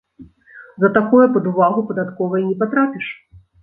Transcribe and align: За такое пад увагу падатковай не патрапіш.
За 0.85 0.91
такое 0.95 1.27
пад 1.37 1.51
увагу 1.53 1.87
падатковай 1.93 2.51
не 2.51 2.61
патрапіш. 2.65 3.05